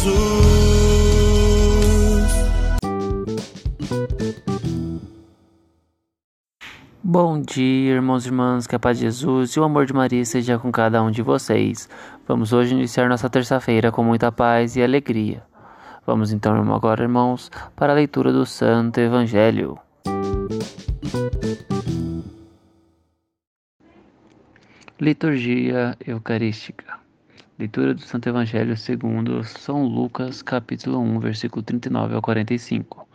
Jesus. 0.00 0.40
Bom 7.02 7.40
dia, 7.40 7.94
irmãos 7.94 8.24
e 8.24 8.28
irmãs, 8.28 8.66
que 8.66 8.74
a 8.74 8.78
paz 8.78 8.98
de 8.98 9.04
Jesus 9.04 9.50
e 9.50 9.60
o 9.60 9.64
amor 9.64 9.84
de 9.84 9.92
Maria 9.92 10.24
seja 10.24 10.58
com 10.58 10.72
cada 10.72 11.02
um 11.02 11.10
de 11.10 11.20
vocês. 11.22 11.88
Vamos 12.26 12.52
hoje 12.52 12.74
iniciar 12.74 13.08
nossa 13.08 13.28
terça-feira 13.28 13.92
com 13.92 14.02
muita 14.02 14.32
paz 14.32 14.76
e 14.76 14.82
alegria. 14.82 15.42
Vamos 16.06 16.32
então, 16.32 16.72
agora, 16.72 17.02
irmãos, 17.02 17.50
para 17.76 17.92
a 17.92 17.96
leitura 17.96 18.32
do 18.32 18.46
Santo 18.46 18.98
Evangelho. 19.00 19.78
Liturgia 24.98 25.96
Eucarística. 26.06 26.99
Leitura 27.60 27.92
do 27.92 28.00
Santo 28.00 28.26
Evangelho 28.26 28.74
segundo 28.74 29.44
São 29.44 29.84
Lucas, 29.84 30.40
capítulo 30.40 30.98
1, 30.98 31.20
versículo 31.20 31.62
39 31.62 32.14
ao 32.14 32.22
45. 32.22 33.06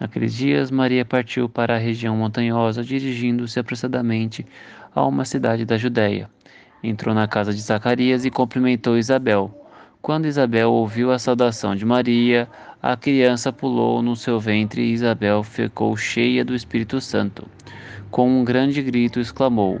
Naqueles 0.00 0.34
dias, 0.34 0.68
Maria 0.72 1.04
partiu 1.04 1.48
para 1.48 1.76
a 1.76 1.78
região 1.78 2.16
montanhosa, 2.16 2.82
dirigindo-se 2.82 3.60
apressadamente 3.60 4.44
a 4.92 5.06
uma 5.06 5.24
cidade 5.24 5.64
da 5.64 5.78
Judéia. 5.78 6.28
Entrou 6.82 7.14
na 7.14 7.28
casa 7.28 7.54
de 7.54 7.60
Zacarias 7.60 8.24
e 8.24 8.32
cumprimentou 8.32 8.98
Isabel. 8.98 9.48
Quando 10.02 10.26
Isabel 10.26 10.72
ouviu 10.72 11.12
a 11.12 11.18
saudação 11.20 11.76
de 11.76 11.86
Maria, 11.86 12.48
a 12.82 12.96
criança 12.96 13.52
pulou 13.52 14.02
no 14.02 14.16
seu 14.16 14.40
ventre 14.40 14.82
e 14.82 14.92
Isabel 14.92 15.44
ficou 15.44 15.96
cheia 15.96 16.44
do 16.44 16.52
Espírito 16.52 17.00
Santo. 17.00 17.46
Com 18.10 18.40
um 18.40 18.44
grande 18.44 18.82
grito 18.82 19.20
exclamou: 19.20 19.80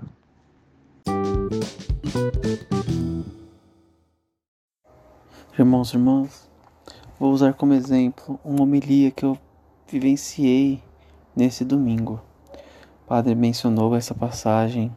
Irmãos 5.61 5.93
e 5.93 5.95
irmãs, 5.95 6.49
vou 7.19 7.31
usar 7.31 7.53
como 7.53 7.75
exemplo 7.75 8.39
uma 8.43 8.63
homilia 8.63 9.11
que 9.11 9.23
eu 9.23 9.37
vivenciei 9.87 10.81
nesse 11.35 11.63
domingo. 11.63 12.19
O 13.03 13.07
padre 13.07 13.35
mencionou 13.35 13.95
essa 13.95 14.15
passagem 14.15 14.91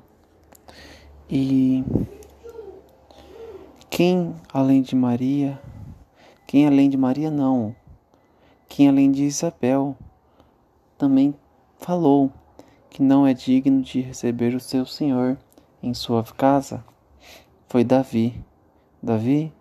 e 1.28 1.84
quem 3.90 4.34
além 4.50 4.80
de 4.80 4.96
Maria, 4.96 5.60
quem 6.46 6.66
além 6.66 6.88
de 6.88 6.96
Maria 6.96 7.30
não, 7.30 7.76
quem 8.66 8.88
além 8.88 9.12
de 9.12 9.24
Isabel 9.24 9.94
também 10.96 11.34
falou 11.76 12.32
que 12.88 13.02
não 13.02 13.26
é 13.26 13.34
digno 13.34 13.82
de 13.82 14.00
receber 14.00 14.54
o 14.54 14.60
seu 14.60 14.86
Senhor 14.86 15.36
em 15.82 15.92
sua 15.92 16.24
casa 16.24 16.82
foi 17.68 17.84
Davi. 17.84 18.42
Davi, 19.02 19.52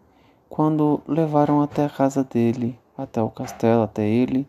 quando 0.53 1.01
levaram 1.07 1.63
até 1.63 1.83
a 1.83 1.89
casa 1.89 2.23
dele, 2.23 2.79
até 2.95 3.19
o 3.19 3.27
castelo, 3.27 3.81
até 3.81 4.07
ele, 4.07 4.47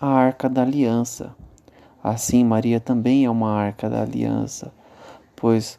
a 0.00 0.06
arca 0.06 0.48
da 0.48 0.62
aliança. 0.62 1.36
Assim, 2.02 2.42
Maria 2.42 2.80
também 2.80 3.26
é 3.26 3.30
uma 3.30 3.52
arca 3.52 3.90
da 3.90 4.00
aliança, 4.00 4.72
pois 5.36 5.78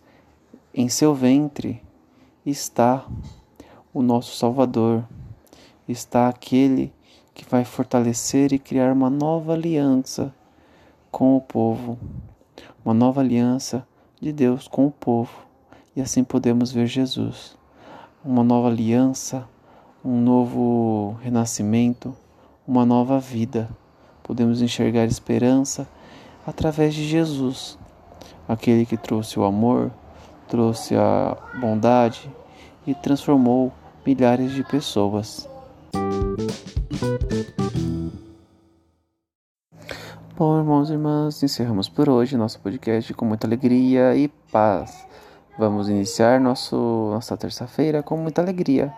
em 0.72 0.88
seu 0.88 1.16
ventre 1.16 1.82
está 2.46 3.04
o 3.92 4.04
nosso 4.04 4.38
Salvador, 4.38 5.04
está 5.88 6.30
aquele 6.30 6.94
que 7.34 7.44
vai 7.44 7.66
fortalecer 7.66 8.54
e 8.54 8.60
criar 8.60 8.94
uma 8.94 9.10
nova 9.10 9.54
aliança 9.54 10.32
com 11.10 11.36
o 11.36 11.42
povo, 11.42 11.98
uma 12.86 12.94
nova 12.94 13.22
aliança 13.22 13.88
de 14.22 14.32
Deus 14.32 14.68
com 14.68 14.86
o 14.86 14.92
povo. 14.92 15.36
E 15.96 16.02
assim 16.02 16.24
podemos 16.24 16.72
ver 16.72 16.86
Jesus, 16.86 17.58
uma 18.24 18.44
nova 18.44 18.68
aliança, 18.68 19.48
um 20.04 20.20
novo 20.22 21.18
renascimento, 21.22 22.16
uma 22.68 22.86
nova 22.86 23.20
vida. 23.20 23.70
Podemos 24.24 24.62
enxergar 24.62 25.06
esperança 25.06 25.88
através 26.46 26.94
de 26.94 27.06
Jesus, 27.06 27.78
aquele 28.48 28.86
que 28.86 28.98
trouxe 28.98 29.40
o 29.40 29.44
amor, 29.44 29.92
trouxe 30.48 30.96
a 30.96 31.38
bondade 31.60 32.30
e 32.86 32.94
transformou 32.94 33.72
milhares 34.06 34.52
de 34.54 34.64
pessoas. 34.64 35.48
Bom, 40.38 40.60
irmãos 40.60 40.90
e 40.90 40.94
irmãs, 40.94 41.42
encerramos 41.42 41.90
por 41.90 42.08
hoje 42.08 42.38
nosso 42.38 42.60
podcast 42.60 43.14
com 43.14 43.26
muita 43.26 43.48
alegria 43.48 44.16
e 44.16 44.28
paz. 44.52 45.08
Vamos 45.58 45.90
iniciar 45.90 46.40
nosso, 46.40 46.76
nossa 47.12 47.36
terça-feira 47.36 48.04
com 48.04 48.16
muita 48.16 48.44
alegria. 48.44 48.94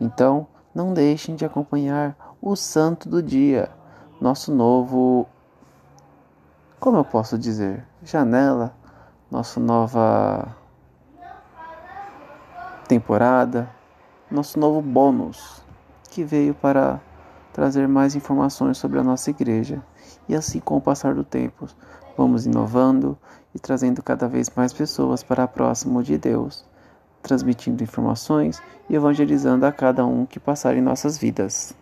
Então, 0.00 0.46
não 0.74 0.92
deixem 0.92 1.36
de 1.36 1.44
acompanhar 1.44 2.16
o 2.42 2.56
Santo 2.56 3.08
do 3.08 3.22
Dia, 3.22 3.70
nosso 4.20 4.52
novo. 4.52 5.28
Como 6.80 6.96
eu 6.96 7.04
posso 7.04 7.38
dizer? 7.38 7.86
Janela, 8.02 8.74
nossa 9.30 9.60
nova 9.60 10.56
temporada, 12.88 13.70
nosso 14.28 14.58
novo 14.58 14.82
bônus 14.82 15.62
que 16.10 16.24
veio 16.24 16.54
para 16.54 17.00
trazer 17.52 17.86
mais 17.86 18.16
informações 18.16 18.78
sobre 18.78 18.98
a 18.98 19.04
nossa 19.04 19.30
igreja. 19.30 19.80
E 20.28 20.34
assim, 20.34 20.58
com 20.58 20.76
o 20.76 20.80
passar 20.80 21.14
do 21.14 21.22
tempo, 21.22 21.68
vamos 22.16 22.46
inovando 22.46 23.16
e 23.54 23.58
trazendo 23.58 24.02
cada 24.02 24.28
vez 24.28 24.50
mais 24.54 24.72
pessoas 24.72 25.22
para 25.22 25.46
próximo 25.46 26.02
de 26.02 26.18
Deus, 26.18 26.64
transmitindo 27.22 27.82
informações 27.82 28.62
e 28.88 28.94
evangelizando 28.94 29.64
a 29.66 29.72
cada 29.72 30.04
um 30.04 30.26
que 30.26 30.40
passar 30.40 30.76
em 30.76 30.82
nossas 30.82 31.16
vidas. 31.16 31.74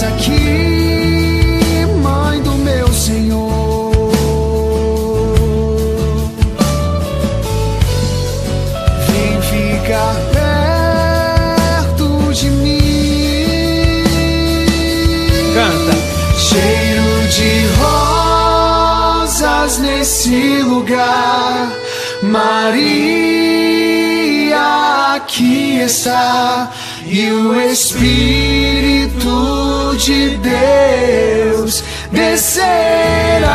Eis 0.00 0.02
aqui, 0.02 1.86
mãe 2.02 2.40
do 2.40 2.52
meu 2.52 2.88
Senhor. 2.88 3.92
Vem 9.06 9.42
ficar 9.42 10.16
perto 11.92 12.32
de 12.32 12.48
mim. 12.48 14.04
Canta. 15.54 15.94
Cheiro 16.38 17.28
de 17.28 17.66
rosas 19.28 19.78
nesse 19.80 20.62
lugar. 20.62 21.70
Maria 22.22 23.20
aqui 25.16 25.80
está 25.80 26.70
e 27.12 27.28
o 27.32 27.60
Espírito 27.60 29.16
de 29.98 30.38
Deus 30.38 31.82
descerá. 32.12 33.50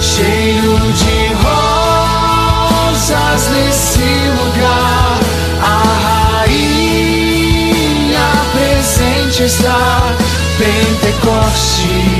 Cheiro 0.00 0.78
de 0.78 1.34
rosas 2.64 3.42
nesse 3.50 4.08
lugar. 4.38 5.18
A 5.60 5.82
rainha 6.40 8.28
presente 8.54 9.42
está. 9.42 10.16
Pentecostes 10.56 12.17